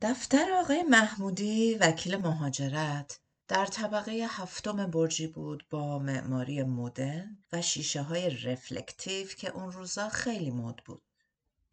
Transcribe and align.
دفتر 0.00 0.52
آقای 0.52 0.82
محمودی 0.82 1.74
وکیل 1.74 2.16
مهاجرت 2.16 3.18
در 3.48 3.66
طبقه 3.66 4.26
هفتم 4.30 4.90
برجی 4.90 5.26
بود 5.26 5.66
با 5.70 5.98
معماری 5.98 6.62
مدرن 6.62 7.38
و 7.52 7.62
شیشه 7.62 8.02
های 8.02 8.30
رفلکتیو 8.30 9.26
که 9.26 9.50
اون 9.50 9.72
روزا 9.72 10.08
خیلی 10.08 10.50
مد 10.50 10.76
بود. 10.76 11.02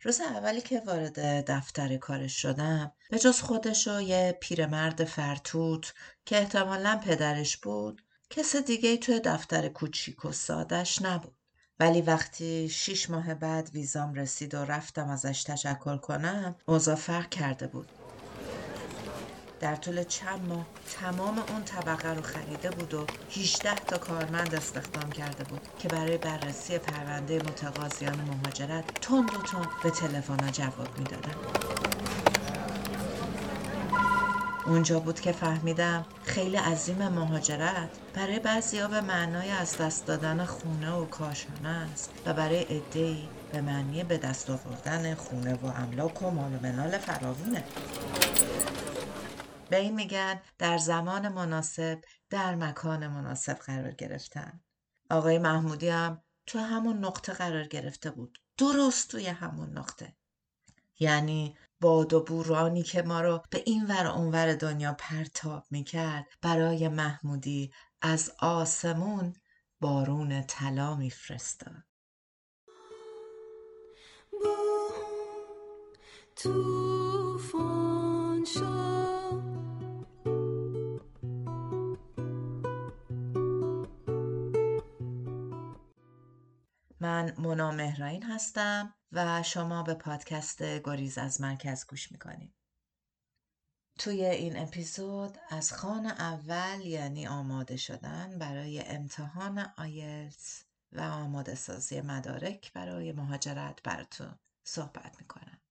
روز 0.02 0.22
اولی 0.22 0.62
که 0.62 0.82
وارد 0.86 1.20
دفتر 1.52 1.98
کارش 1.98 2.42
شدم 2.42 2.92
به 3.10 3.20
جز 3.20 3.42
خودش 3.42 3.88
و 3.88 4.02
یه 4.02 4.38
پیرمرد 4.42 5.04
فرتوت 5.04 5.94
که 6.26 6.38
احتمالا 6.38 7.02
پدرش 7.06 7.58
بود 7.58 8.02
کس 8.30 8.56
دیگه 8.56 8.98
توی 8.98 9.20
دفتر 9.20 9.70
کوچیک 9.70 10.26
و 10.26 10.32
سادش 10.32 11.02
نبود. 11.02 11.36
ولی 11.80 12.02
وقتی 12.02 12.70
شیش 12.70 13.10
ماه 13.10 13.34
بعد 13.34 13.70
ویزام 13.74 14.14
رسید 14.14 14.56
و 14.56 14.66
رفتم 14.66 15.10
ازش 15.10 15.44
تشکر 15.44 15.98
کنم 15.98 16.56
اوضاع 16.66 16.96
فرق 16.96 17.30
کرده 17.30 17.68
بود. 17.68 18.03
در 19.64 19.76
طول 19.76 20.04
چند 20.04 20.48
ماه 20.50 20.66
تمام 21.00 21.44
اون 21.50 21.64
طبقه 21.64 22.14
رو 22.14 22.22
خریده 22.22 22.70
بود 22.70 22.94
و 22.94 23.06
18 23.38 23.76
تا 23.76 23.98
کارمند 23.98 24.56
استخدام 24.56 25.12
کرده 25.12 25.44
بود 25.44 25.62
که 25.80 25.88
برای 25.88 26.18
بررسی 26.18 26.78
پرونده 26.78 27.36
متقاضیان 27.36 28.16
مهاجرت 28.22 28.84
تند 29.02 29.34
و 29.34 29.38
تند 29.38 29.68
به 29.84 29.90
تلفن 29.90 30.52
جواب 30.52 31.00
می‌دادن. 31.00 31.36
اونجا 34.66 35.00
بود 35.00 35.20
که 35.20 35.32
فهمیدم 35.32 36.06
خیلی 36.24 36.58
عظیم 36.58 37.08
مهاجرت 37.08 37.90
برای 38.14 38.40
بعضیا 38.40 38.88
به 38.88 39.02
معنای 39.02 39.50
از 39.50 39.78
دست 39.78 40.06
دادن 40.06 40.46
خونه 40.46 40.92
و 40.92 41.06
کاشانه 41.06 41.70
است 41.94 42.10
و 42.26 42.34
برای 42.34 42.64
عدهای 42.64 43.18
به 43.52 43.62
معنی 43.62 44.04
به 44.04 44.18
دست 44.18 44.50
آوردن 44.50 45.16
خونه 45.16 45.54
و 45.54 45.66
املاک 45.66 46.22
و 46.22 46.32
مال 46.32 46.54
و 46.54 46.60
منال 46.64 46.98
فراوونه 46.98 47.64
به 49.70 49.78
این 49.80 49.96
میگن 49.96 50.42
در 50.58 50.78
زمان 50.78 51.28
مناسب 51.28 52.02
در 52.30 52.56
مکان 52.56 53.08
مناسب 53.08 53.54
قرار 53.54 53.92
گرفتن. 53.92 54.62
آقای 55.10 55.38
محمودی 55.40 55.90
هم 55.90 56.22
تو 56.46 56.60
همون 56.60 57.06
نقطه 57.06 57.34
قرار 57.34 57.64
گرفته 57.64 58.12
بود. 58.12 58.40
درست 58.58 59.12
توی 59.12 59.28
همون 59.28 59.78
نقطه. 59.78 60.16
یعنی 61.00 61.58
باد 61.82 62.14
و 62.14 62.24
بورانی 62.24 62.84
که 62.84 63.02
ما 63.02 63.22
رو 63.22 63.44
به 63.50 63.64
این 63.66 63.86
ور 63.88 64.08
اونور 64.08 64.54
دنیا 64.54 64.96
پرتاب 65.00 65.66
می‌کرد 65.72 66.26
برای 66.42 66.88
محمودی 66.88 67.74
از 68.02 68.32
آسمون 68.40 69.36
بارون 69.82 70.42
طلا 70.42 70.96
میفرستاد. 70.96 71.84
توفان. 76.36 77.73
من 87.14 87.34
مونا 87.38 87.72
مهراین 87.72 88.24
هستم 88.24 88.94
و 89.12 89.44
شما 89.44 89.84
به 89.84 89.94
پادکست 89.94 90.64
گریز 90.64 91.18
از 91.18 91.42
مرکز 91.42 91.86
گوش 91.88 92.12
می‌کنید. 92.12 92.54
توی 94.00 94.26
این 94.26 94.58
اپیزود 94.58 95.38
از 95.50 95.74
خان 95.74 96.06
اول 96.06 96.82
یعنی 96.82 97.28
آماده 97.28 97.78
شدن 97.78 98.40
برای 98.40 98.82
امتحان 98.82 99.74
آیلتس 99.78 100.64
و 100.92 101.02
آماده 101.02 101.56
سازی 101.56 102.02
مدارک 102.02 102.74
برای 102.74 103.12
مهاجرت 103.12 103.84
براتون 103.84 104.40
صحبت 104.64 105.16
می‌کنم. 105.20 105.62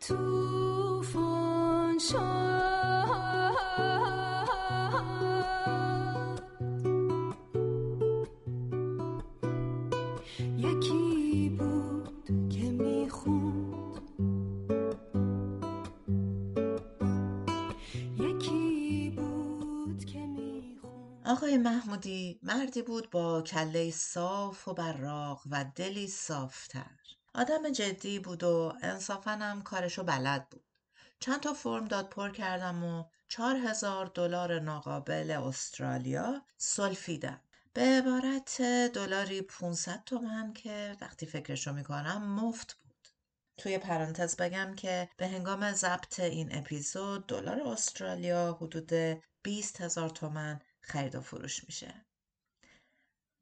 توفان 0.00 1.98
آقای 21.28 21.56
محمودی 21.56 22.40
مردی 22.42 22.82
بود 22.82 23.10
با 23.10 23.42
کله 23.42 23.90
صاف 23.90 24.68
و 24.68 24.74
براق 24.74 25.42
و 25.50 25.64
دلی 25.74 26.08
صافتر. 26.08 26.90
آدم 27.34 27.70
جدی 27.70 28.18
بود 28.18 28.44
و 28.44 28.72
انصافا 28.82 29.30
هم 29.30 29.62
کارشو 29.62 30.02
بلد 30.02 30.48
بود. 30.50 30.64
چند 31.20 31.40
تا 31.40 31.52
فرم 31.52 31.84
داد 31.84 32.08
پر 32.08 32.30
کردم 32.30 32.84
و 32.84 33.04
چهار 33.28 33.56
هزار 33.56 34.06
دلار 34.06 34.60
ناقابل 34.60 35.30
استرالیا 35.30 36.42
سلفیدم. 36.56 37.40
به 37.72 37.80
عبارت 37.82 38.62
دلاری 38.94 39.42
500 39.42 40.02
تومن 40.06 40.52
که 40.52 40.96
وقتی 41.00 41.26
فکرشو 41.26 41.72
می‌کنم 41.72 42.40
مفت 42.40 42.74
بود. 42.74 43.08
توی 43.56 43.78
پرانتز 43.78 44.36
بگم 44.36 44.74
که 44.74 45.08
به 45.16 45.28
هنگام 45.28 45.72
ضبط 45.72 46.20
این 46.20 46.58
اپیزود 46.58 47.26
دلار 47.26 47.60
استرالیا 47.60 48.58
حدود 48.60 48.92
20 49.42 49.80
هزار 49.80 50.08
تومن 50.08 50.60
خرید 50.86 51.14
و 51.14 51.20
فروش 51.20 51.64
میشه. 51.64 52.06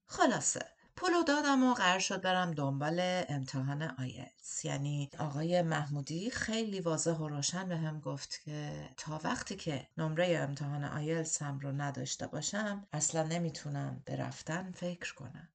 خلاصه 0.07 0.75
پولو 0.97 1.23
دادم 1.23 1.65
و 1.65 1.75
قرار 1.75 1.99
شد 1.99 2.21
برم 2.21 2.51
دنبال 2.51 3.25
امتحان 3.29 3.83
آیلتس 3.83 4.65
یعنی 4.65 5.11
آقای 5.19 5.63
محمودی 5.63 6.31
خیلی 6.31 6.81
واضح 6.81 7.13
و 7.13 7.29
روشن 7.29 7.69
به 7.69 7.77
هم 7.77 8.01
گفت 8.01 8.41
که 8.45 8.91
تا 8.97 9.21
وقتی 9.25 9.57
که 9.57 9.89
نمره 9.99 10.39
امتحان 10.39 10.85
آیلتس 10.85 11.43
هم 11.43 11.59
رو 11.59 11.73
نداشته 11.73 12.27
باشم 12.27 12.87
اصلا 12.93 13.23
نمی‌تونم 13.23 14.03
به 14.05 14.17
رفتن 14.17 14.73
فکر 14.73 15.15
کنم. 15.15 15.49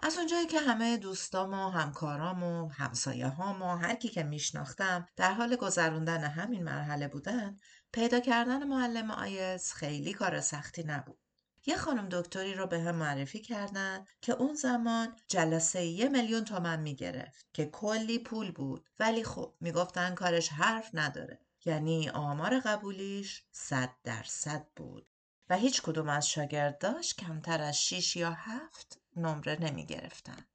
از 0.00 0.18
اونجایی 0.18 0.46
که 0.46 0.60
همه 0.60 0.96
دوستام 0.96 1.54
و 1.54 1.68
همکارام 1.70 2.42
و 2.42 2.68
همسایه 2.68 3.28
هام 3.28 3.62
و 3.62 3.76
هر 3.76 3.94
کی 3.94 4.08
که 4.08 4.22
میشناختم 4.22 5.08
در 5.16 5.32
حال 5.32 5.56
گذروندن 5.56 6.24
همین 6.24 6.64
مرحله 6.64 7.08
بودن 7.08 7.56
پیدا 7.92 8.20
کردن 8.20 8.64
معلم 8.64 9.10
آیس 9.10 9.72
خیلی 9.72 10.12
کار 10.12 10.40
سختی 10.40 10.82
نبود. 10.82 11.18
یه 11.66 11.76
خانم 11.76 12.08
دکتری 12.08 12.54
رو 12.54 12.66
به 12.66 12.80
هم 12.80 12.94
معرفی 12.94 13.40
کردن 13.40 14.04
که 14.20 14.32
اون 14.32 14.54
زمان 14.54 15.16
جلسه 15.28 15.84
یه 15.84 16.08
میلیون 16.08 16.44
تومن 16.44 16.80
می‌گرفت 16.80 17.46
که 17.52 17.66
کلی 17.66 18.18
پول 18.18 18.52
بود 18.52 18.88
ولی 18.98 19.24
خب 19.24 19.54
می‌گفتن 19.60 20.14
کارش 20.14 20.48
حرف 20.48 20.90
نداره 20.94 21.40
یعنی 21.64 22.08
آمار 22.08 22.60
قبولیش 22.60 23.44
صد 23.50 23.90
درصد 24.04 24.66
بود 24.76 25.08
و 25.50 25.56
هیچ 25.56 25.82
کدوم 25.82 26.08
از 26.08 26.28
شاگرداش 26.28 27.14
کمتر 27.14 27.62
از 27.62 27.82
6 27.82 28.16
یا 28.16 28.30
هفت 28.30 29.00
نمره 29.16 29.56
نمی 29.60 29.86
گرفتن. 29.86 30.46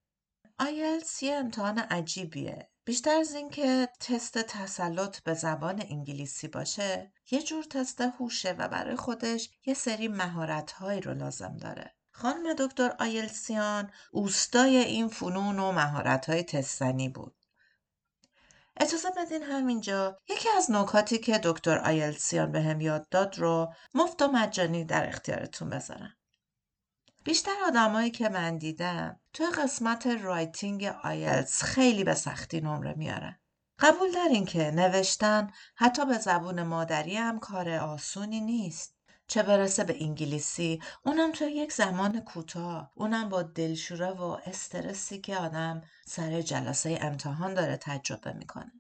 آیلتس 0.59 1.23
یه 1.23 1.35
امتحان 1.35 1.79
عجیبیه. 1.79 2.69
بیشتر 2.85 3.16
از 3.16 3.33
اینکه 3.33 3.89
تست 3.99 4.38
تسلط 4.38 5.19
به 5.19 5.33
زبان 5.33 5.83
انگلیسی 5.89 6.47
باشه، 6.47 7.13
یه 7.31 7.41
جور 7.41 7.63
تست 7.63 8.01
هوشه 8.01 8.51
و 8.51 8.67
برای 8.67 8.95
خودش 8.95 9.49
یه 9.66 9.73
سری 9.73 10.07
مهارت‌هایی 10.07 11.01
رو 11.01 11.13
لازم 11.13 11.57
داره. 11.57 11.95
خانم 12.11 12.53
دکتر 12.53 12.95
آیلسیان 12.99 13.91
اوستای 14.11 14.77
این 14.77 15.07
فنون 15.07 15.59
و 15.59 15.71
مهارت‌های 15.71 16.44
تستنی 16.44 17.09
بود. 17.09 17.35
اجازه 18.77 19.09
بدین 19.17 19.44
همینجا 19.44 20.19
یکی 20.29 20.50
از 20.57 20.71
نکاتی 20.71 21.17
که 21.17 21.39
دکتر 21.44 21.77
آیلسیان 21.77 22.51
بهم 22.51 22.81
یاد 22.81 23.09
داد 23.09 23.39
رو 23.39 23.73
مفت 23.94 24.21
و 24.21 24.27
مجانی 24.27 24.85
در 24.85 25.07
اختیارتون 25.07 25.69
بذارم. 25.69 26.15
بیشتر 27.23 27.51
آدمایی 27.67 28.11
که 28.11 28.29
من 28.29 28.57
دیدم 28.57 29.19
توی 29.34 29.45
قسمت 29.45 30.07
writing 30.07 30.83
آیلتس 31.03 31.63
خیلی 31.63 32.03
به 32.03 32.13
سختی 32.13 32.62
نمره 32.62 32.94
میارن. 32.94 33.39
قبول 33.80 34.12
دارین 34.12 34.45
که 34.45 34.71
نوشتن 34.71 35.51
حتی 35.75 36.06
به 36.06 36.18
زبون 36.18 36.63
مادری 36.63 37.15
هم 37.15 37.39
کار 37.39 37.69
آسونی 37.69 38.42
نیست. 38.42 38.95
چه 39.27 39.44
برسه 39.44 39.83
به 39.83 40.03
انگلیسی 40.03 40.81
اونم 41.06 41.31
توی 41.31 41.51
یک 41.51 41.74
زمان 41.74 42.19
کوتاه 42.19 42.92
اونم 42.95 43.30
با 43.30 43.44
دلشوره 43.44 44.09
و 44.09 44.38
استرسی 44.45 45.21
که 45.21 45.38
آدم 45.38 45.81
سر 46.06 46.42
جلسه 46.42 46.97
امتحان 47.01 47.53
داره 47.53 47.77
تجربه 47.77 48.33
می‌کنه. 48.33 48.71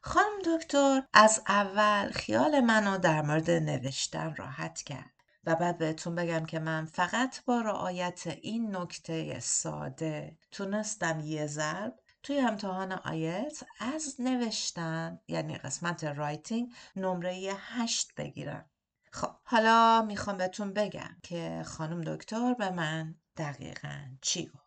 خانم 0.00 0.38
دکتر 0.46 1.02
از 1.12 1.42
اول 1.48 2.10
خیال 2.10 2.60
منو 2.60 2.98
در 2.98 3.22
مورد 3.22 3.50
نوشتن 3.50 4.34
راحت 4.36 4.82
کرد. 4.82 5.19
و 5.44 5.56
بعد 5.56 5.78
بهتون 5.78 6.14
بگم 6.14 6.46
که 6.46 6.58
من 6.58 6.84
فقط 6.84 7.44
با 7.44 7.60
رعایت 7.60 8.26
این 8.26 8.76
نکته 8.76 9.40
ساده 9.40 10.38
تونستم 10.50 11.20
یه 11.20 11.46
ضرب 11.46 11.94
توی 12.22 12.40
امتحان 12.40 12.92
آیلتس 12.92 14.16
نوشتن 14.18 15.20
یعنی 15.28 15.58
قسمت 15.58 16.04
writing 16.04 16.72
نمره 16.96 17.52
هشت 17.58 18.14
بگیرم. 18.16 18.70
خب 19.12 19.36
حالا 19.44 20.02
می‌خوام 20.02 20.36
بهتون 20.36 20.72
بگم 20.72 21.16
که 21.22 21.62
خانم 21.66 22.00
دکتر 22.00 22.54
به 22.54 22.70
من 22.70 23.14
دقیقا 23.36 24.16
چی 24.20 24.46
گفت. 24.46 24.59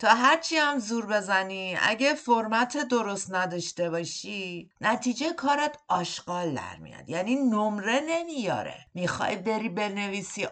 تا 0.00 0.14
هرچی 0.14 0.56
هم 0.56 0.78
زور 0.78 1.06
بزنی 1.06 1.76
اگه 1.80 2.14
فرمت 2.14 2.76
درست 2.76 3.34
نداشته 3.34 3.90
باشی 3.90 4.70
نتیجه 4.80 5.32
کارت 5.32 5.78
آشغال 5.88 6.54
در 6.54 6.76
میاد. 6.76 7.08
یعنی 7.08 7.34
نمره 7.34 8.00
نمیاره. 8.08 8.86
می‌خوای 8.94 9.36
بری 9.36 9.68
بنویسی 9.68 10.46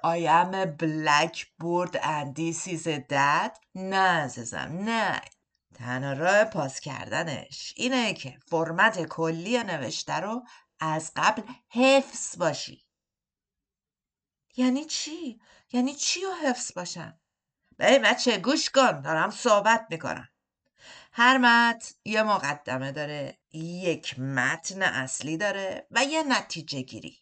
blackboard 0.78 1.92
and 1.94 2.34
this 2.36 2.68
is 2.68 2.86
a 2.86 3.00
dad 3.12 3.58
نه 3.74 3.96
عزیزم 3.96 4.70
نه. 4.72 5.20
تنها 5.74 6.12
راه 6.12 6.44
پاس 6.44 6.80
کردنش 6.80 7.74
اینه 7.76 8.14
که 8.14 8.38
فرمت 8.46 9.06
کلی 9.06 9.62
نوشته 9.62 10.14
رو 10.14 10.42
از 10.80 11.12
قبل 11.16 11.42
حفظ 11.70 12.38
باشی. 12.38 12.84
یعنی 14.56 14.84
چی؟ 14.84 15.40
یعنی 15.72 15.94
چی 15.94 16.20
رو 16.20 16.32
حفظ 16.48 16.72
باشم؟ 16.72 17.20
به 17.78 17.98
بچه 17.98 18.38
گوش 18.38 18.70
کن 18.70 19.00
دارم 19.00 19.30
صحبت 19.30 19.86
می‌کنم. 19.90 20.28
هر 21.12 21.38
متن 21.38 21.94
یه 22.04 22.22
مقدمه 22.22 22.92
داره 22.92 23.38
یک 23.52 24.18
متن 24.18 24.82
اصلی 24.82 25.36
داره 25.36 25.86
و 25.90 26.04
یه 26.04 26.22
نتیجه 26.22 26.80
گیری. 26.80 27.18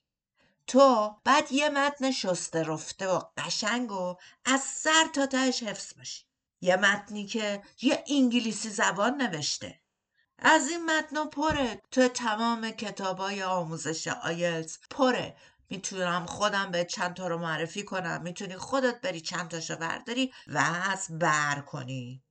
تو 0.66 1.16
بعد 1.24 1.52
یه 1.52 1.68
متن 1.68 2.10
شسته 2.10 2.62
رفته 2.62 3.08
و 3.08 3.20
قشنگ 3.36 3.92
و 3.92 4.16
از 4.44 4.60
سر 4.60 5.04
تا 5.14 5.26
تهش 5.26 5.62
حفظ 5.62 5.94
باشی. 5.98 6.24
یه 6.60 6.76
متنی 6.76 7.26
که 7.26 7.62
یه 7.82 8.04
انگلیسی 8.08 8.70
زبان 8.70 9.22
نوشته. 9.22 9.80
از 10.38 10.68
این 10.68 10.84
متنا 10.90 11.24
پره 11.24 11.82
تو 11.90 12.08
تمام 12.08 12.70
کتابای 12.70 13.42
آموزش 13.42 14.08
آیلز 14.08 14.78
پره. 14.90 15.36
می‌تونم 15.70 16.26
خودم 16.26 16.70
به 16.70 16.84
چند 16.84 17.14
تا 17.14 17.26
رو 17.28 17.38
معرفی 17.38 17.84
کنم. 17.84 18.22
می‌تونی 18.22 18.56
خودت 18.56 19.00
بری 19.00 19.20
چند 19.20 19.48
تاشو 19.48 19.76
برداری 19.76 20.32
و 20.46 20.58
از 20.90 21.18
بر 21.18 21.60
کنی. 21.60 22.24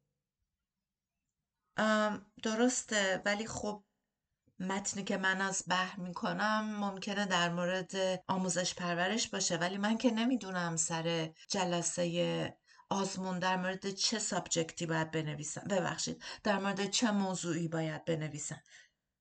درسته. 2.43 3.21
ولی 3.25 3.47
خب 3.47 3.83
متنی 4.59 5.03
که 5.03 5.17
من 5.17 5.41
از 5.41 5.63
بحر 5.67 5.99
می‌کنم 5.99 6.77
ممکنه 6.79 7.25
در 7.25 7.49
مورد 7.49 8.23
آموزش 8.27 8.73
پرورش 8.75 9.27
باشه. 9.29 9.57
ولی 9.57 9.77
من 9.77 9.97
که 9.97 10.11
نمی‌دونم 10.11 10.75
سر 10.75 11.33
جلسه 11.49 12.57
آزمون 12.89 13.39
در 13.39 13.57
مورد 13.57 13.91
چه 13.91 14.19
سابجکتی 14.19 14.85
باید 14.85 15.11
بنویسم. 15.11 15.61
ببخشید 15.69 16.23
در 16.43 16.59
مورد 16.59 16.89
چه 16.89 17.11
موضوعی 17.11 17.67
باید 17.67 18.05
بنویسم. 18.05 18.61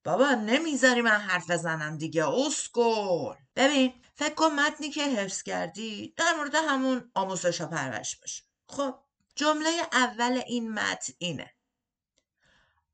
بابا 0.05 0.29
نمی‌ذاری 0.29 1.01
من 1.01 1.19
حرف 1.19 1.51
بزنم 1.51 1.97
دیگه 1.97 2.27
اسکل. 2.27 3.35
ببین 3.55 3.93
فکر 4.15 4.33
کن 4.33 4.51
متنی 4.51 4.89
که 4.89 5.03
حفظ 5.03 5.43
کردی 5.43 6.13
در 6.17 6.33
مورد 6.37 6.55
همون 6.55 7.11
آموزش 7.13 7.61
و 7.61 7.67
پرورش 7.67 8.15
باشه. 8.15 8.43
خب 8.69 8.99
جمله 9.35 9.69
اول 9.91 10.41
این 10.47 10.73
متن 10.73 11.13
اینه. 11.17 11.53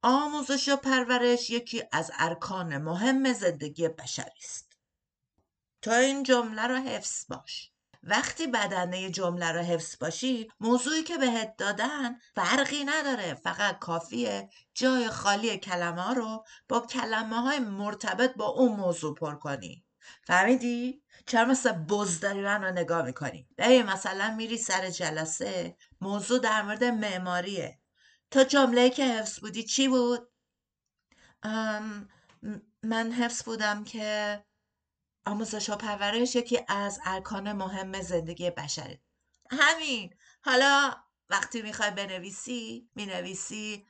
آموزش 0.01 0.69
و 0.69 0.75
پرورش 0.75 1.49
یکی 1.49 1.83
از 1.91 2.11
ارکان 2.19 2.77
مهم 2.77 3.33
زندگی 3.33 3.87
بشری 3.87 4.39
است. 4.43 4.77
تا 5.81 5.93
این 5.93 6.23
جمله 6.23 6.67
رو 6.67 6.75
حفظ 6.75 7.25
باش. 7.29 7.70
وقتی 8.03 8.47
بدنه 8.47 9.09
جمله 9.09 9.51
رو 9.51 9.59
حفظ 9.59 9.97
باشی 9.99 10.51
موضوعی 10.59 11.03
که 11.03 11.17
بهت 11.17 11.57
دادن 11.57 12.15
فرقی 12.35 12.83
نداره 12.83 13.33
فقط 13.33 13.79
کافیه 13.79 14.49
جای 14.73 15.09
خالی 15.09 15.57
کلمه 15.57 16.01
ها 16.01 16.13
رو 16.13 16.45
با 16.69 16.79
کلمه 16.79 17.41
های 17.41 17.59
مرتبط 17.59 18.33
با 18.33 18.45
اون 18.45 18.71
موضوع 18.71 19.15
پر 19.15 19.35
کنی 19.35 19.85
فهمیدی؟ 20.23 21.03
چرا 21.25 21.45
مثل 21.45 21.71
بزداری 21.71 22.43
رو 22.43 22.71
نگاه 22.71 23.05
می‌کنی؟ 23.05 23.47
ببین 23.57 23.83
مثلا 23.83 24.35
میری 24.37 24.57
سر 24.57 24.89
جلسه 24.89 25.77
موضوع 26.01 26.39
در 26.39 26.61
مورد 26.61 26.83
معماریه 26.83 27.79
تا 28.31 28.43
جمله 28.43 28.89
که 28.89 29.05
حفظ 29.05 29.39
بودی 29.39 29.63
چی 29.63 29.87
بود؟ 29.87 30.29
من 32.83 33.11
حفظ 33.11 33.43
بودم 33.43 33.83
که 33.83 34.43
آموزش 35.25 35.69
و 35.69 35.75
پرورش 35.75 36.35
یکی 36.35 36.59
از 36.67 36.99
ارکان 37.05 37.53
مهم 37.53 38.01
زندگی 38.01 38.49
بشره. 38.49 39.01
همین. 39.51 40.13
حالا 40.43 40.95
وقتی 41.29 41.61
می‌خوای 41.61 41.91
بنویسی 41.91 42.89
می‌نویسی 42.95 43.87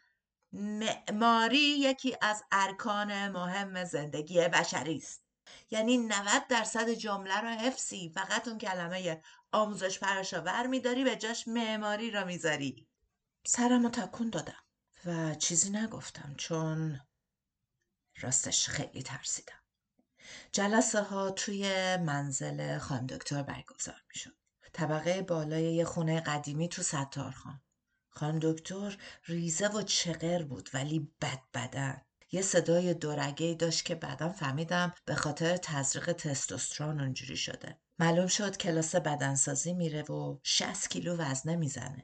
معماری 0.54 1.58
یکی 1.58 2.18
از 2.22 2.44
ارکان 2.52 3.28
مهم 3.28 3.84
زندگی 3.86 4.48
بشری 4.48 4.98
است. 4.98 5.24
یعنی 5.72 5.98
90 5.98 6.48
درصد 6.48 6.90
جمله 6.90 7.42
رو 7.42 7.48
حفظی 7.48 8.10
فقط 8.10 8.48
اون 8.48 8.58
کلمه 8.58 9.22
آموزش 9.52 10.00
پرش 10.00 10.34
ور 10.34 10.68
میداری 10.68 11.04
به 11.04 11.16
جاش 11.16 11.48
معماری 11.48 12.12
را 12.12 12.26
می‌ذاری. 12.26 12.88
سرمو 13.46 13.90
تکون 13.90 14.30
دادم 14.30 14.64
و 15.06 15.36
چیزی 15.36 15.70
نگفتم 15.70 16.36
چون 16.38 17.00
راستش 18.22 18.70
خیلی 18.70 19.04
ترسیدم. 19.04 19.61
جلسه 20.52 21.02
ها 21.02 21.32
توی 21.32 21.98
منزل 21.98 22.78
خانم 22.78 23.08
دکتر 23.08 23.44
برگزار 23.44 24.04
می 24.10 24.20
شد. 24.20 24.34
طبقه 24.74 25.22
بالای 25.22 25.74
یه 25.74 25.86
خونه 25.86 26.22
قدیمی 26.22 26.70
تو 26.70 26.82
ستار 26.82 27.32
خان. 27.32 27.62
خانم 28.10 28.40
دکتر 28.40 28.98
ریزه 29.26 29.68
و 29.68 29.82
چقر 29.82 30.44
بود 30.44 30.70
ولی 30.74 31.12
بد 31.22 31.40
بدن. 31.54 32.02
یه 32.32 32.42
صدای 32.42 32.94
دورگه 32.94 33.54
داشت 33.54 33.86
که 33.86 33.96
بعدا 33.96 34.30
فهمیدم 34.30 34.94
به 35.06 35.16
خاطر 35.16 35.58
تزریق 35.58 36.12
تستوسترون 36.12 37.00
اونجوری 37.00 37.38
شده. 37.38 37.78
معلوم 38.00 38.28
شد 38.28 38.58
کلاس 38.58 38.96
بدنسازی 38.96 39.74
میره 39.74 40.02
و 40.04 40.38
60 40.44 40.90
کیلو 40.90 41.16
وزنه 41.16 41.56
می‌زنه. 41.56 42.04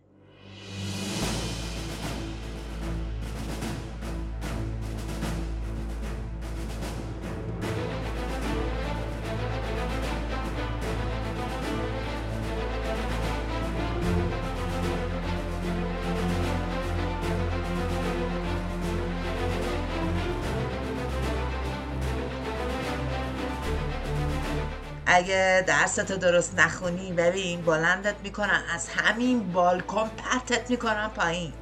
اگه 25.17 25.63
درست 25.67 26.11
درست 26.17 26.59
نخونی 26.59 27.13
ببین 27.13 27.61
بلندت 27.61 28.15
می‌کنن 28.23 28.63
از 28.73 28.89
همین 28.89 29.51
بالکن 29.51 30.09
پرتت 30.09 30.69
می‌کنن 30.69 31.07
پایین 31.07 31.53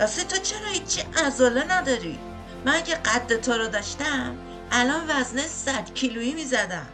راستی 0.00 0.24
تو 0.24 0.36
چرا 0.36 0.68
هیچی 0.68 1.02
ازاله 1.24 1.72
نداری؟ 1.72 2.18
من 2.64 2.74
اگه 2.74 2.94
قد 2.94 3.40
تو 3.40 3.52
رو 3.52 3.68
داشتم 3.68 4.38
الان 4.72 5.04
وزنه 5.08 5.46
صد 5.46 5.94
کیلویی 5.94 6.34
می‌زدم 6.34 6.88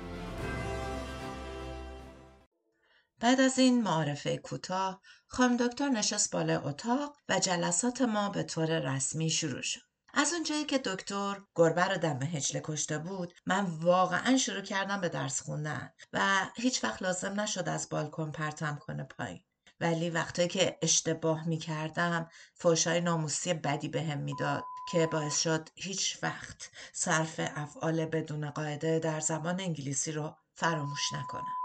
بعد 3.21 3.41
از 3.41 3.59
این 3.59 3.83
معارفه 3.83 4.37
کوتاه 4.37 5.01
خانم 5.35 5.57
دکتر 5.57 5.89
نشست 5.89 6.33
بالا 6.33 6.61
اتاق 6.61 7.17
و 7.29 7.39
جلسات 7.39 8.03
ما 8.03 8.29
به 8.29 8.43
طور 8.43 8.79
رسمی 8.79 9.31
شروع 9.31 9.63
شد. 9.63 9.81
از 10.15 10.33
اونجایی 10.33 10.65
که 10.65 10.79
دکتر 10.79 11.41
گربه 11.55 11.85
رو 11.85 11.97
دم 11.97 12.23
هجله 12.23 12.63
کشته 12.65 12.99
بود 12.99 13.33
من 13.47 13.65
واقعا 13.65 14.37
شروع 14.37 14.61
کردم 14.61 15.01
به 15.01 15.09
درس 15.09 15.41
خوندن 15.41 15.93
و 16.13 16.47
هیچ 16.57 16.85
وقت 16.85 17.03
لازم 17.03 17.41
نشد 17.41 17.69
از 17.69 17.89
بالکن 17.89 18.31
پرتم 18.31 18.79
کنه 18.81 19.05
پایین 19.05 19.45
ولی 19.81 20.11
وقتی 20.11 20.49
که 20.49 20.79
اشتباه 20.83 21.49
می 21.49 21.59
کردم 21.59 22.29
فوشای 22.55 23.01
ناموسی 23.01 23.55
بدی 23.55 23.89
به 23.89 24.03
هم 24.03 24.19
می‌داد 24.19 24.65
که 24.93 25.07
باعث 25.07 25.41
شد 25.41 25.69
هیچ 25.75 26.19
وقت 26.23 26.71
صرف 26.93 27.41
افعال 27.57 28.07
بدون 28.07 28.51
قاعده 28.51 28.99
در 28.99 29.21
زبان 29.21 29.61
انگلیسی 29.61 30.13
رو 30.13 30.37
فراموش 30.55 31.13
نکنم. 31.13 31.64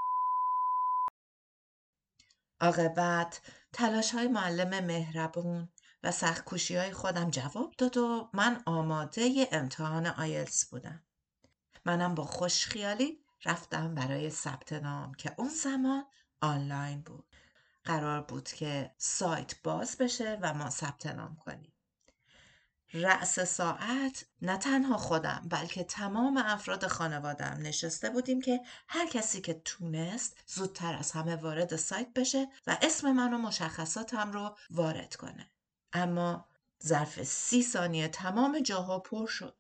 عاقبت 2.62 3.42
تلاش 3.74 4.12
های 4.12 4.28
معلم 4.28 4.86
مهربون 4.86 5.70
و 6.04 6.12
سختکوشی 6.12 6.76
های 6.76 6.92
خودم 6.92 7.30
جواب 7.30 7.74
داد 7.78 7.98
و 7.98 8.30
من 8.34 8.62
آماده 8.66 9.48
امتحان 9.52 10.08
آیلتس 10.08 10.66
بودم. 10.66 11.04
منم 11.86 12.16
با 12.16 12.24
خوشخیالی 12.24 13.24
رفتم 13.46 13.96
برای 13.96 14.30
ثبت 14.30 14.74
نام 14.74 15.14
که 15.14 15.36
اون 15.38 15.50
زمان 15.50 16.06
آنلاین 16.42 17.02
بود. 17.02 17.26
قرار 17.84 18.22
بود 18.22 18.52
که 18.52 18.96
سایت 18.98 19.62
باز 19.64 19.98
بشه 19.98 20.40
و 20.42 20.54
ما 20.54 20.70
ثبت 20.70 21.06
نام 21.06 21.36
کنیم. 21.36 21.74
رأس 22.94 23.40
ساعت 23.40 24.26
نه 24.42 24.58
تنها 24.58 24.98
خودم 24.98 25.48
بلکه 25.50 25.84
تمام 25.84 26.38
افراد 26.38 26.88
خانوادم 26.88 27.58
نشسته 27.62 28.10
بودیم 28.10 28.42
که 28.42 28.62
هر 28.88 29.08
کسی 29.08 29.42
که 29.42 29.62
تونست 29.66 30.38
زودتر 30.48 30.96
از 30.96 31.12
همه 31.12 31.36
وارد 31.36 31.76
سایت 31.76 32.14
بشه 32.16 32.48
و 32.68 32.78
اسم 32.82 33.12
من 33.12 33.34
و 33.34 33.38
مشخصاتم 33.38 34.32
رو 34.32 34.58
وارد 34.70 35.16
کنه. 35.16 35.52
اما 35.94 36.46
ظرف 36.86 37.24
سی 37.24 37.64
ثانیه 37.64 38.08
تمام 38.08 38.60
جاها 38.60 39.00
پر 39.00 39.28
شد 39.28 39.58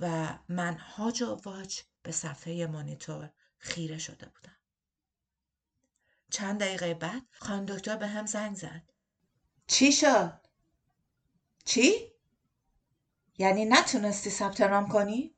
و 0.00 0.38
من 0.48 0.74
هاج 0.74 1.22
و 1.22 1.40
واج 1.44 1.80
به 2.02 2.12
صفحه 2.12 2.66
مانیتور 2.66 3.30
خیره 3.58 3.98
شده 3.98 4.26
بودم. 4.26 4.56
چند 6.30 6.60
دقیقه 6.60 6.94
بعد 6.94 7.22
خانم 7.32 7.66
دکتر 7.66 7.96
به 7.96 8.06
هم 8.06 8.26
زنگ 8.26 8.56
زد. 8.56 8.92
چی 9.66 9.92
شد؟ 9.92 10.40
چی؟ 11.64 12.15
یعنی 13.38 13.64
نتونستی 13.64 14.30
ثبت 14.30 14.60
نام 14.60 14.88
کنی؟ 14.88 15.34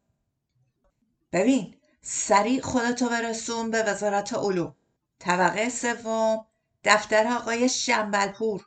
ببین 1.32 1.74
سریع 2.02 2.60
خودتو 2.60 3.08
برسون 3.08 3.70
به 3.70 3.82
وزارت 3.82 4.34
علوم. 4.34 4.76
طبقه 5.18 5.68
سوم 5.68 6.46
دفتر 6.84 7.26
آقای 7.26 7.68
شنبلپور. 7.68 8.66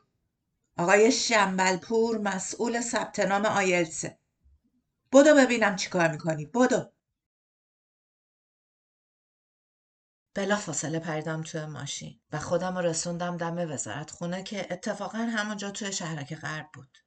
آقای 0.78 1.12
شنبلپور 1.12 2.18
مسئول 2.18 2.80
ثبت 2.80 3.20
نام 3.20 3.46
آیلسه 3.46 4.18
بدو 5.12 5.34
ببینم 5.34 5.76
چیکار 5.76 6.08
می‌کنی. 6.08 6.46
بدو. 6.46 6.92
بلا 10.34 10.56
فاصله 10.56 10.98
پریدم 10.98 11.42
توی 11.42 11.66
ماشین 11.66 12.20
و 12.32 12.38
خودم 12.38 12.78
رسوندم 12.78 13.36
دم 13.36 13.72
وزارت 13.72 14.10
خونه 14.10 14.42
که 14.42 14.72
اتفاقا 14.72 15.18
همونجا 15.18 15.70
توی 15.70 15.92
شهرک 15.92 16.34
غرب 16.34 16.66
بود. 16.74 16.98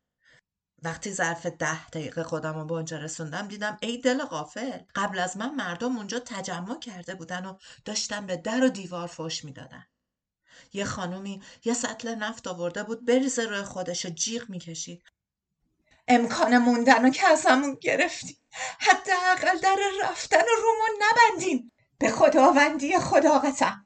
وقتی 0.85 1.11
ظرف 1.11 1.45
ده 1.45 1.87
دقیقه 1.87 2.23
خودم 2.23 2.53
رو 2.53 2.65
به 2.65 2.73
اونجا 2.73 2.97
رسوندم 2.97 3.47
دیدم 3.47 3.77
ای 3.81 3.97
دل 3.97 4.23
غافل. 4.25 4.79
قبل 4.95 5.19
از 5.19 5.37
من 5.37 5.55
مردم 5.55 5.97
اونجا 5.97 6.19
تجمع 6.19 6.79
کرده 6.79 7.15
بودن 7.15 7.45
و 7.45 7.57
داشتن 7.85 8.25
به 8.25 8.37
در 8.37 8.63
و 8.63 8.69
دیوار 8.69 9.07
فش 9.07 9.45
می‌دادن. 9.45 9.85
یه 10.73 10.85
خانومی 10.85 11.41
یه 11.65 11.73
سطل 11.73 12.15
نفت 12.15 12.47
آورده 12.47 12.83
بود 12.83 13.05
بریزه 13.05 13.43
روی 13.45 13.61
خودش 13.63 14.05
و 14.05 14.09
جیغ 14.09 14.49
می‌کشید. 14.49 15.03
امکان 16.07 16.57
موندن 16.57 17.03
رو 17.03 17.09
که 17.09 17.27
ازمون 17.27 17.77
گرفتی 17.81 18.37
حداقل 18.79 19.59
در 19.59 19.77
رفتن 20.03 20.43
رومون 20.57 21.01
نبندین. 21.01 21.71
به 21.99 22.11
خداوندی 22.11 22.99
خدا 22.99 23.39
قسم 23.39 23.84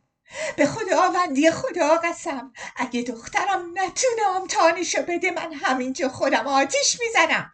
به 0.58 0.66
خداوندی 0.66 1.52
خدا 1.52 1.96
قسم 1.96 2.54
اگه 2.76 3.02
دخترم 3.02 3.72
نتونه 3.74 4.28
امتحانشو 4.36 5.02
بده 5.02 5.32
من 5.32 5.54
همینجا 5.54 6.10
خودم 6.10 6.48
آتیش 6.48 7.00
می‌زنم. 7.00 7.54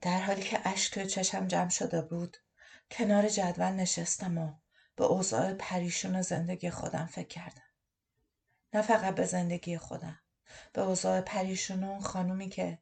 در 0.00 0.20
حالی 0.20 0.42
که 0.42 0.68
اشک 0.68 0.94
توی 0.94 1.06
چشم 1.06 1.46
جمع 1.46 1.68
شده 1.68 2.02
بود 2.02 2.36
کنار 2.90 3.28
جدول 3.28 3.72
نشستم 3.72 4.38
و 4.38 4.52
به 4.96 5.04
اوضاع 5.04 5.54
پریشون 5.54 6.22
زندگی 6.22 6.70
خودم 6.70 7.06
فکر 7.06 7.28
کردم. 7.28 7.62
نه 8.74 8.82
فقط 8.82 9.14
به 9.14 9.24
زندگی 9.24 9.78
خودم 9.78 10.20
به 10.72 10.82
اوضاع 10.82 11.20
پریشون 11.20 11.84
اون 11.84 12.00
خانومی 12.00 12.48
که 12.48 12.78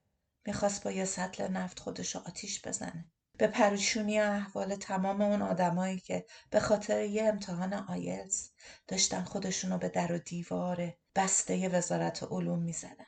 می‌خواست 0.47 0.85
با 0.85 0.91
یه 0.91 1.05
سطل 1.05 1.49
نفت 1.49 1.79
خودشو 1.81 2.19
آتیش 2.19 2.63
بزنه. 2.67 3.05
به 3.38 3.47
پریشونی 3.47 4.21
احوال 4.21 4.76
تمام 4.76 5.21
اون 5.21 5.43
آدمایی 5.43 6.00
که 6.00 6.26
به 6.50 6.61
خاطر 6.61 7.05
یه 7.05 7.25
امتحان 7.25 7.73
آیلز 7.75 8.50
داشتن 8.88 9.25
خودشونو 9.25 9.78
به 9.78 9.88
در 9.88 10.12
و 10.12 10.19
دیوار 10.19 10.95
بسته 11.14 11.69
وزارت 11.69 12.23
علوم 12.23 12.62
می‌زدن 12.62 13.07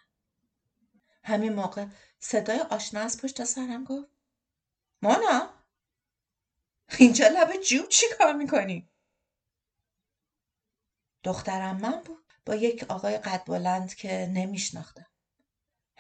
همین 1.25 1.53
موقع 1.53 1.87
صدای 2.21 2.59
آشنا 2.59 3.01
از 3.01 3.21
پشت 3.21 3.45
سرم 3.45 3.85
گفت 3.85 4.09
مانا 5.03 5.51
اینجا 6.99 7.29
لب 7.29 7.57
جوب 7.57 7.89
چی 7.89 8.07
کار 8.19 8.33
می‌کنی؟ 8.33 8.89
دخترم 11.25 11.77
من 11.77 12.03
بود 12.03 12.25
با 12.47 12.55
یک 12.55 12.85
آقای 12.89 13.19
قد 13.19 13.45
بلند 13.47 13.95
که 13.95 14.31
نمیشناختم 14.35 15.07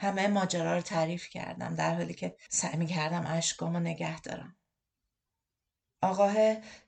همه 0.00 0.28
ماجرا 0.28 0.74
رو 0.74 0.80
تعریف 0.80 1.28
کردم 1.28 1.74
در 1.74 1.94
حالی 1.94 2.14
که 2.14 2.36
سعی 2.50 2.86
کردم 2.86 3.26
اشکامو 3.26 3.80
نگه 3.80 4.20
دارم 4.20 4.56
آقاه 6.02 6.34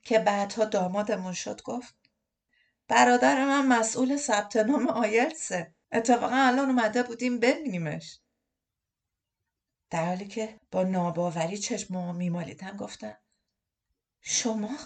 که 0.03 0.19
بعدها 0.19 0.65
دامادمون 0.65 1.33
شد 1.33 1.61
گفت 1.61 1.95
برادر 2.87 3.45
من 3.45 3.67
مسئول 3.67 4.17
ثبت 4.17 4.55
نام 4.55 4.87
آیلسه 4.87 5.75
اتفاقا 5.91 6.35
الان 6.35 6.69
اومده 6.69 7.03
بودیم 7.03 7.39
ببینیمش 7.39 8.19
در 9.89 10.05
حالی 10.05 10.27
که 10.27 10.59
با 10.71 10.83
ناباوری 10.83 11.57
چشم 11.57 12.15
میمالیدم 12.15 12.77
گفتم 12.77 13.17
شما 14.21 14.77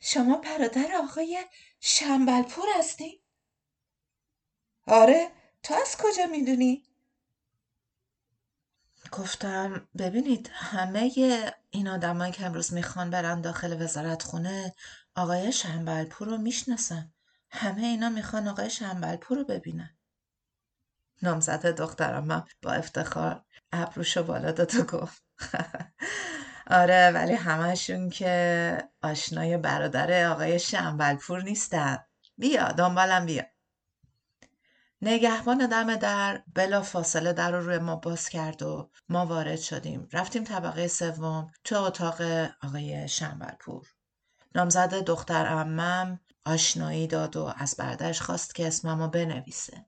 شما 0.00 0.36
برادر 0.36 0.94
آقای 1.02 1.44
شنبلپور 1.80 2.66
هستی؟ 2.78 3.22
آره 4.86 5.30
تو 5.62 5.74
از 5.74 5.96
کجا 5.96 6.26
می‌دونی؟ 6.26 6.93
گفتم 9.18 9.88
ببینید 9.98 10.50
همه 10.52 11.10
این 11.70 11.88
آدمایی 11.88 12.32
که 12.32 12.46
امروز 12.46 12.72
می‌خوان 12.72 13.10
برن 13.10 13.40
داخل 13.40 13.82
وزارت 13.82 14.22
خونه 14.22 14.74
آقای 15.16 15.52
شنبلپور 15.52 16.28
رو 16.28 16.38
می‌شناسن. 16.38 17.12
همه 17.50 17.82
اینا 17.82 18.08
می‌خوان 18.08 18.48
آقای 18.48 18.70
شنبلپور 18.70 19.38
رو 19.38 19.44
ببینن. 19.44 19.96
نامزد 21.22 21.66
دخترم 21.66 22.24
من 22.24 22.42
با 22.62 22.72
افتخار 22.72 23.44
ابروشو 23.72 24.22
بالا 24.22 24.52
داد 24.52 24.74
و 24.74 24.82
گفت. 24.82 25.22
آره 26.80 27.10
ولی 27.14 27.32
همشون 27.34 28.10
که 28.10 28.78
آشنای 29.02 29.56
برادر 29.56 30.26
آقای 30.26 30.58
شنبلپور 30.58 31.42
نیستن. 31.42 31.98
بیا 32.38 32.72
دنبالم 32.72 33.26
بیا. 33.26 33.44
نگهبان 35.02 35.66
دم 35.66 35.96
در 35.96 36.42
بلا 36.54 36.82
فاصله 36.82 37.32
در 37.32 37.50
رو 37.50 37.66
روی 37.66 37.78
ما 37.78 37.96
باز 37.96 38.28
کرد 38.28 38.62
و 38.62 38.90
ما 39.08 39.26
وارد 39.26 39.60
شدیم. 39.60 40.08
رفتیم 40.12 40.44
طبقه 40.44 40.88
سوم 40.88 41.50
تو 41.64 41.82
اتاق 41.82 42.22
آقای 42.62 43.08
شنبلپور. 43.08 43.86
نامزد 44.54 44.94
دختر 44.94 45.46
امم 45.46 46.20
آشنایی 46.44 47.06
داد 47.06 47.36
و 47.36 47.52
از 47.56 47.76
بردش 47.76 48.20
خواست 48.20 48.54
که 48.54 48.66
اسممو 48.66 49.08
بنویسه. 49.08 49.86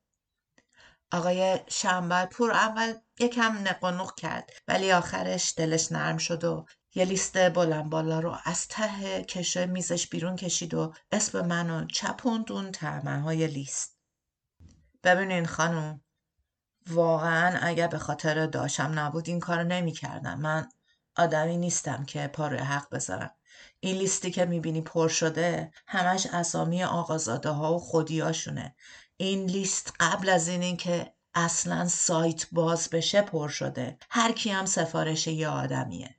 آقای 1.13 1.61
شنبلپور 1.69 2.53
اول 2.53 2.95
یکم 3.19 3.59
نقنق 3.59 4.15
کرد 4.15 4.51
ولی 4.69 4.93
آخرش 4.93 5.55
دلش 5.57 5.93
نرم 5.93 6.17
شد 6.17 6.45
و 6.45 6.67
یه 6.95 7.05
لیست 7.05 7.51
بلند 7.51 7.91
بالا 7.91 8.21
رو 8.21 8.37
از 8.45 8.69
ته 8.69 9.25
کشه 9.25 9.67
میزش 9.67 10.09
بیرون 10.09 10.37
کشید 10.37 10.75
و 10.75 10.95
اسم 11.13 11.47
منو 11.47 11.87
چپوندون 11.87 12.73
ترمه 12.73 13.21
های 13.21 13.47
لیست. 13.47 13.96
ببینین 15.07 15.47
خانم 15.47 16.01
واقعا 16.91 17.59
اگر 17.63 17.87
به 17.87 17.99
خاطر 17.99 18.47
داشم 18.47 18.93
نبود 18.95 19.29
این 19.29 19.41
کار 19.41 19.63
نمی 19.63 19.93
کردم. 19.93 20.41
من 20.41 20.69
آدمی 21.17 21.57
نیستم 21.57 22.05
که 22.05 22.27
پا 22.27 22.49
روی 22.49 22.59
حق 22.59 22.91
بذارم. 22.91 23.31
این 23.81 23.97
لیستی 23.97 24.31
که 24.31 24.45
می‌بینی 24.45 24.81
پر 24.81 25.09
شده 25.09 25.73
همش 25.87 26.27
اسامی 26.27 26.85
آقازاده 26.85 27.49
ها 27.51 27.75
و 27.75 27.79
خودیاشونه. 27.79 28.75
این 29.17 29.47
لیست 29.47 29.95
قبل 30.01 30.29
از 30.29 30.49
این 30.49 30.77
که 30.77 31.13
اصلا 31.35 31.89
سایت 31.89 32.47
باز 32.53 32.89
بشه 32.91 33.23
پر 33.23 33.49
شده. 33.49 33.99
هر 34.11 34.33
کی 34.33 34.51
هم 34.51 34.67
سفارش 34.67 35.27
یه 35.27 35.49
آدمیه. 35.49 36.17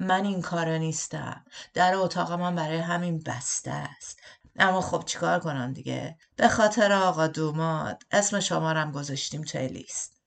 من 0.00 0.24
این 0.24 0.42
کارا 0.42 0.76
نیستم. 0.76 1.44
در 1.74 1.94
اتاق 1.94 2.32
من 2.32 2.54
برای 2.54 2.78
همین 2.78 3.18
بسته 3.18 3.70
است. 3.70 4.20
اما 4.56 4.80
خب 4.80 5.04
چیکار 5.06 5.40
کنم 5.40 5.72
دیگه؟ 5.72 6.18
به 6.36 6.48
خاطر 6.48 6.92
آقا 6.92 7.26
دوماد 7.26 8.02
اسم 8.10 8.40
شمارم 8.40 8.92
گذاشتیم 8.92 9.42
توی 9.42 9.68
لیست. 9.68 10.22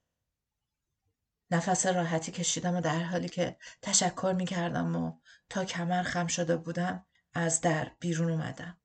نفس 1.52 1.86
راحتی 1.86 2.32
کشیدم 2.32 2.76
و 2.76 2.82
در 2.82 3.04
حالی 3.04 3.30
که 3.30 3.58
تشکر 3.82 4.34
می‌کردم 4.38 4.96
و 4.96 5.14
تا 5.50 5.66
کمر 5.66 6.04
خم 6.04 6.28
شده 6.28 6.58
بودم 6.58 7.06
از 7.34 7.62
در 7.62 7.92
بیرون 8.00 8.32
اومدم. 8.32 8.78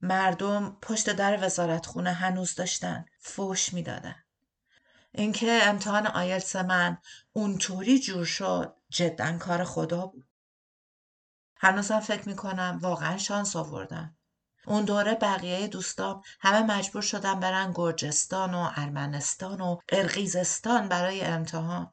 مردم 0.00 0.76
پشت 0.82 1.10
در 1.12 1.44
وزارت 1.46 1.86
خونه 1.86 2.12
هنوز 2.12 2.54
داشتن 2.54 3.04
فوش 3.18 3.74
می‌دادن. 3.74 4.16
اینکه 5.12 5.60
امتحان 5.62 6.06
آیلتس 6.06 6.56
من 6.56 6.98
اونطوری 7.32 7.98
جور 7.98 8.24
شد 8.24 8.76
جدا 8.88 9.38
کار 9.38 9.64
خدا 9.64 10.06
بود. 10.06 10.28
هنوزم 11.56 12.00
فکر 12.00 12.28
می‌کنم 12.28 12.78
واقعا 12.82 13.18
شانس 13.18 13.56
آوردم. 13.56 14.17
اون 14.68 14.84
دوره 14.84 15.14
بقیه 15.14 15.66
دوستام 15.66 16.22
همه 16.40 16.62
مجبور 16.62 17.02
شدن 17.02 17.40
برن 17.40 17.72
گرجستان 17.74 18.54
و 18.54 18.70
ارمنستان 18.76 19.60
و 19.60 19.78
قرقیزستان 19.88 20.88
برای 20.88 21.24
امتحان. 21.24 21.92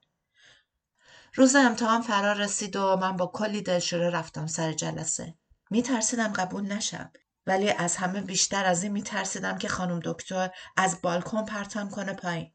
روز 1.34 1.55
امتحان 1.55 2.01
فرار 2.01 2.36
رسید 2.36 2.75
و 2.75 2.96
من 2.96 3.17
با 3.17 3.27
کلی 3.27 3.62
دلشوره 3.62 4.10
رفتم 4.10 4.48
سر 4.48 4.74
جلسه. 4.74 5.36
میترسیدم 5.70 6.34
قبول 6.34 6.63
نشم 6.63 7.12
ولی 7.48 7.70
از 7.70 7.96
همه 7.96 8.22
بیشتر 8.22 8.65
از 8.65 8.84
این 8.84 8.91
میترسیدم 8.91 9.58
که 9.58 9.67
خانم 9.67 10.00
دکتر 10.03 10.50
از 10.77 11.01
بالکن 11.01 11.46
پرتم 11.46 11.89
کنه 11.89 12.13
پایین. 12.13 12.54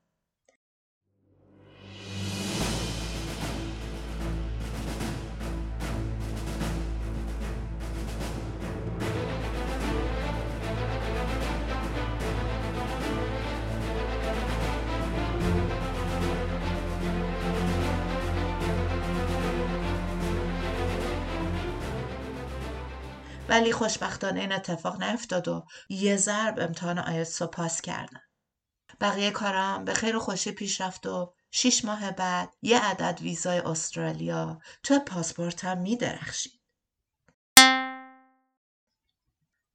ولی 23.51 23.73
خوشبختانه 23.73 24.41
این 24.41 24.53
اتفاق 24.53 25.03
نیفتاد 25.03 25.49
و 25.49 25.67
یه 25.89 26.17
ضرب 26.17 26.59
امتحان 26.59 26.99
آیلتس 26.99 27.43
رو 27.43 27.49
پاس 27.49 27.81
کردم 27.81 28.21
بقیه 29.01 29.31
کارم 29.31 29.85
به 29.85 29.95
خیر 29.95 30.17
و 30.17 30.21
خوشی 30.21 30.53
پیش 30.53 30.81
رفت 30.81 31.07
و 31.07 31.35
شیش 31.51 31.85
ماه 31.85 32.11
بعد 32.11 32.55
یه 32.63 32.85
عدد 32.85 33.21
ویزای 33.21 33.59
استرالیا 33.59 34.61
تو 34.83 34.99
پاسپورتم 34.99 35.79
می 35.79 35.97
درخشید. 35.97 36.61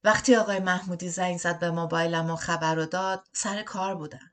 وقتی 0.04 0.36
آقای 0.36 0.58
محمودی 0.58 1.08
زنگ 1.08 1.38
زد 1.38 1.58
به 1.58 1.70
موبایلم 1.70 2.30
و 2.30 2.36
خبر 2.36 2.74
رو 2.74 2.86
داد 2.86 3.28
سر 3.32 3.62
کار 3.62 3.94
بودم. 3.94 4.32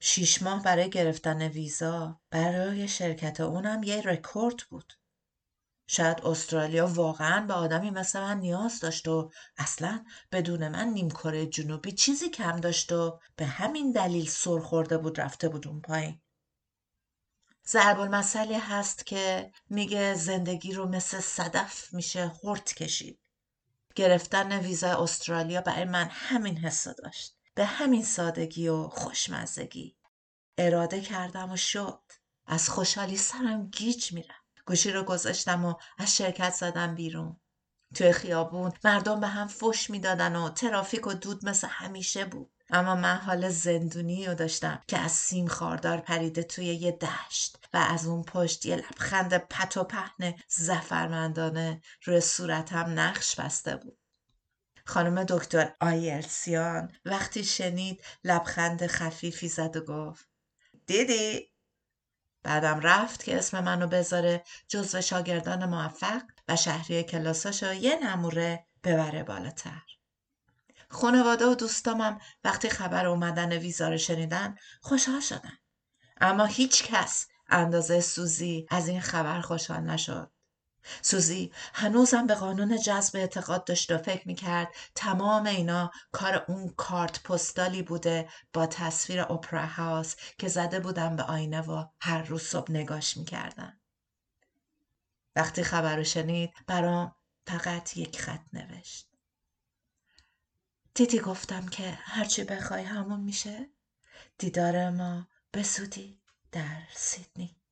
شیش 0.00 0.42
ماه 0.42 0.62
برای 0.62 0.90
گرفتن 0.90 1.42
ویزا 1.42 2.20
برای 2.30 2.88
شرکت 2.88 3.40
اونم 3.40 3.82
یه 3.82 4.02
رکورد 4.02 4.56
بود. 4.70 4.92
شاید 5.86 6.20
استرالیا 6.24 6.86
واقعا 6.86 7.46
به 7.46 7.54
آدمی 7.54 7.90
مثل 7.90 8.20
من 8.20 8.38
نیاز 8.38 8.80
داشت 8.80 9.08
و 9.08 9.30
اصلا 9.56 10.04
بدون 10.32 10.68
من 10.68 10.88
نیم 10.88 11.10
کره 11.10 11.46
جنوبی 11.46 11.92
چیزی 11.92 12.28
کم 12.28 12.60
داشت 12.60 12.92
و 12.92 13.20
به 13.36 13.46
همین 13.46 13.92
دلیل 13.92 14.28
سر 14.28 14.58
خورده 14.58 14.98
بود 14.98 15.20
رفته 15.20 15.48
بود 15.48 15.68
اون 15.68 15.80
پایین. 15.80 16.20
ضرب 17.68 18.00
المثلی 18.00 18.54
هست 18.54 19.06
که 19.06 19.52
میگه 19.70 20.14
زندگی 20.14 20.72
رو 20.72 20.88
مثل 20.88 21.20
صدف 21.20 21.94
میشه 21.94 22.28
خورد 22.28 22.64
کشید. 22.64 23.20
گرفتن 23.94 24.58
ویزای 24.58 24.90
استرالیا 24.90 25.60
برای 25.60 25.84
من 25.84 26.08
همین 26.10 26.58
حسو 26.58 26.92
داشت. 26.92 27.36
به 27.54 27.64
همین 27.64 28.04
سادگی 28.04 28.68
و 28.68 28.88
خوشمزگی. 28.88 29.96
اراده 30.58 31.00
کردم 31.00 31.50
و 31.52 31.56
شد. 31.56 32.00
از 32.46 32.68
خوشحالی 32.68 33.16
سرم 33.16 33.70
گیج 33.70 34.12
میرم. 34.12 34.43
گوشی 34.66 34.92
رو 34.92 35.02
گذاشتم 35.02 35.64
و 35.64 35.74
از 35.98 36.16
شرکت 36.16 36.54
زدم 36.54 36.94
بیرون. 36.94 37.40
توی 37.94 38.12
خیابون 38.12 38.72
مردم 38.84 39.20
به 39.20 39.26
هم 39.26 39.46
فش 39.48 39.90
می‌دادن 39.90 40.36
و 40.36 40.50
ترافیک 40.50 41.06
و 41.06 41.12
دود 41.12 41.46
مثل 41.46 41.68
همیشه 41.70 42.24
بود. 42.24 42.50
اما 42.70 42.94
من 42.94 43.16
حال 43.16 43.48
زندونی 43.48 44.26
رو 44.26 44.34
داشتم 44.34 44.82
که 44.88 44.98
از 44.98 45.12
سیم 45.12 45.46
خاردار 45.46 46.00
پریده 46.00 46.42
توی 46.42 46.66
یه 46.66 46.92
دشت 46.92 47.58
و 47.74 47.76
از 47.76 48.06
اون 48.06 48.22
پشت 48.22 48.66
یه 48.66 48.76
لبخند 48.76 49.38
پت 49.38 49.76
و 49.76 49.84
پهن 49.84 50.34
زفرمندانه 50.48 51.82
روی 52.04 52.20
صورتم 52.20 52.98
نقش 52.98 53.40
بسته 53.40 53.76
بود. 53.76 53.98
خانم 54.86 55.24
دکتر 55.24 55.74
آیلسیان 55.80 56.92
وقتی 57.04 57.44
شنید 57.44 58.04
لبخند 58.24 58.86
خفیفی 58.86 59.48
زد 59.48 59.76
و 59.76 59.80
گفت 59.80 60.28
دیدی 60.86 61.53
بعدم 62.44 62.80
رفت 62.80 63.24
که 63.24 63.38
اسم 63.38 63.64
منو 63.64 63.86
بذاره 63.86 64.44
جزو 64.68 65.00
شاگردان 65.00 65.64
موفق 65.64 66.22
و 66.48 66.56
شهری 66.56 67.02
کلاساشو 67.02 67.72
یه 67.72 67.98
نموره 68.02 68.66
ببره 68.84 69.22
بالاتر. 69.22 69.82
خانواده 70.90 71.46
و 71.46 71.54
دوستامم 71.54 72.20
وقتی 72.44 72.68
خبر 72.68 73.06
اومدن 73.06 73.52
ویزا 73.52 73.88
رو 73.88 73.98
شنیدن 73.98 74.54
خوشحال 74.80 75.20
شدن. 75.20 75.58
اما 76.20 76.44
هیچ 76.44 76.84
کس 76.84 77.26
اندازه 77.48 78.00
سوزی 78.00 78.66
از 78.70 78.88
این 78.88 79.00
خبر 79.00 79.40
خوشحال 79.40 79.80
نشد. 79.80 80.30
سوزی 81.02 81.52
هنوزم 81.74 82.26
به 82.26 82.34
قانون 82.34 82.80
جذب 82.80 83.16
اعتقاد 83.16 83.64
داشت 83.64 83.92
و 83.92 83.98
فکر 83.98 84.28
می‌کرد 84.28 84.68
تمام 84.94 85.46
اینا 85.46 85.90
کار 86.12 86.44
اون 86.48 86.68
کارت 86.68 87.22
پستالی 87.22 87.82
بوده 87.82 88.28
با 88.52 88.66
تصویر 88.66 89.20
اپرا 89.20 89.66
هاوس 89.66 90.14
که 90.38 90.48
زده 90.48 90.80
بودم 90.80 91.16
به 91.16 91.22
آینه 91.22 91.60
و 91.60 91.84
هر 92.00 92.22
روز 92.22 92.42
صبح 92.42 92.72
نگاش 92.72 93.16
می‌کردم. 93.16 93.80
وقتی 95.36 95.62
خبر 95.62 95.96
رو 95.96 96.04
شنید 96.04 96.52
برام 96.66 97.14
فقط 97.46 97.96
یک 97.96 98.20
خط 98.20 98.44
نوشت. 98.52 99.08
دیدی 100.94 101.18
گفتم 101.18 101.68
که 101.68 101.98
هرچی 102.02 102.44
بخوای 102.44 102.82
همون 102.82 103.20
میشه؟ 103.20 103.70
دیدار 104.38 104.90
ما 104.90 105.28
به 105.52 105.62
سودی 105.62 106.20
در 106.52 106.82
سیدنی 106.94 107.63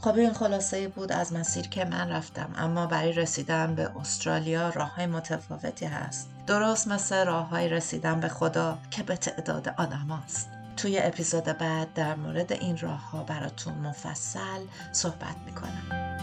خب 0.00 0.14
این 0.16 0.32
خلاصه 0.32 0.88
بود 0.88 1.12
از 1.12 1.32
مسیر 1.32 1.68
که 1.68 1.84
من 1.84 2.10
رفتم 2.10 2.50
اما 2.56 2.86
برای 2.86 3.12
رسیدن 3.12 3.74
به 3.74 3.90
استرالیا 4.00 4.68
راه 4.68 4.94
های 4.94 5.06
متفاوتی 5.06 5.86
هست. 5.86 6.28
درست 6.46 6.88
مثل 6.88 7.24
راه 7.24 7.48
های 7.48 7.68
رسیدن 7.68 8.20
به 8.20 8.28
خدا 8.28 8.78
که 8.90 9.02
به 9.02 9.16
تعداد 9.16 9.68
آدم 9.68 10.20
هست. 10.24 10.48
توی 10.76 10.98
اپیزود 10.98 11.44
بعد 11.44 11.94
در 11.94 12.14
مورد 12.14 12.52
این 12.52 12.78
راه 12.78 13.10
ها 13.10 13.22
براتون 13.22 13.74
مفصل 13.74 14.60
صحبت 14.92 15.36
می‌کنم. 15.46 16.18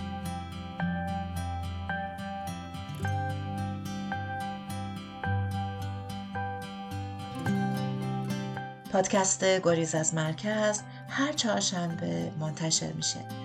پادکست 8.92 9.46
گریز 9.46 9.96
از 9.96 10.14
مرکز 10.14 10.82
هر 11.10 11.34
چهارشنبه 11.34 12.32
منتشر 12.40 12.92
میشه. 12.94 13.45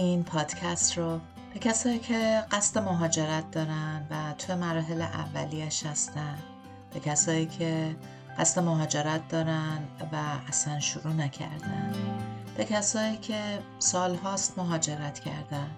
این 0.00 0.24
پادکست 0.24 0.98
رو 0.98 1.20
به 1.54 1.58
کسایی 1.60 1.98
که 1.98 2.44
قصد 2.50 2.78
مهاجرت 2.78 3.50
دارن 3.50 4.06
و 4.10 4.32
تو 4.32 4.56
مراحل 4.56 5.02
اولیش 5.02 5.86
هستن 5.86 6.38
به 6.94 7.00
کسایی 7.00 7.46
که 7.46 7.96
قصد 8.38 8.62
مهاجرت 8.62 9.28
دارن 9.28 9.78
و 10.12 10.16
اصلا 10.48 10.80
شروع 10.80 11.12
نکردن 11.12 11.92
به 12.56 12.64
کسایی 12.64 13.16
که 13.16 13.58
سالهاست 13.78 14.58
مهاجرت 14.58 15.20
کردن 15.20 15.70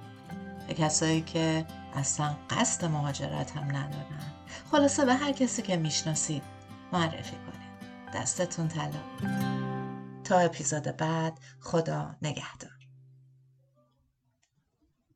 به 0.69 0.75
کسایی 0.75 1.21
که 1.21 1.67
اصلا 1.95 2.37
قصد 2.51 2.85
مهاجرت 2.85 3.57
هم 3.57 3.65
ندارن. 3.65 4.33
خلاصه 4.73 5.05
به 5.05 5.15
هر 5.15 5.33
کسی 5.33 5.63
که 5.63 5.77
می‌شناسید 5.77 6.43
معرفی 6.93 7.37
کنید. 7.37 8.13
دستتون 8.15 8.69
طلا. 8.69 9.31
تا 10.25 10.39
اپیزود 10.39 10.97
بعد 10.97 11.39
خدا 11.61 12.15
نگهدار. 12.23 12.82